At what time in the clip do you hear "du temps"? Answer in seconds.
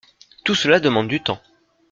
1.07-1.39